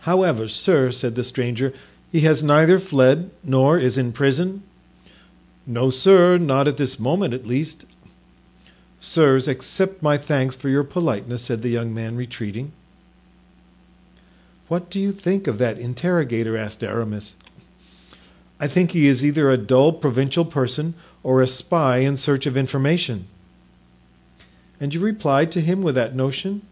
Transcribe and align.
"However, 0.00 0.48
sir," 0.48 0.90
said 0.90 1.14
the 1.14 1.22
stranger, 1.22 1.72
"he 2.10 2.22
has 2.22 2.42
neither 2.42 2.80
fled 2.80 3.30
nor 3.44 3.78
is 3.78 3.96
in 3.96 4.10
prison?" 4.10 4.64
"No, 5.64 5.90
sir, 5.90 6.38
not 6.38 6.66
at 6.66 6.76
this 6.76 6.98
moment 6.98 7.34
at 7.34 7.46
least." 7.46 7.84
"Sirs, 8.98 9.46
accept 9.46 10.02
my 10.02 10.18
thanks 10.18 10.56
for 10.56 10.68
your 10.68 10.82
politeness," 10.82 11.42
said 11.42 11.62
the 11.62 11.68
young 11.68 11.94
man, 11.94 12.16
retreating. 12.16 12.72
"What 14.66 14.90
do 14.90 14.98
you 14.98 15.12
think 15.12 15.46
of 15.46 15.58
that 15.58 15.78
interrogator?" 15.78 16.56
asked 16.56 16.82
Aramis. 16.82 17.36
"I 18.58 18.66
think 18.66 18.90
he 18.90 19.06
is 19.06 19.24
either 19.24 19.50
a 19.52 19.56
dull 19.56 19.92
provincial 19.92 20.44
person 20.44 20.94
or 21.22 21.40
a 21.40 21.46
spy 21.46 21.98
in 21.98 22.16
search 22.16 22.44
of 22.44 22.56
information." 22.56 23.26
"And 24.80 24.92
you 24.92 24.98
replied 24.98 25.52
to 25.52 25.60
him 25.60 25.80
with 25.80 25.94
that 25.94 26.16
notion?" 26.16 26.62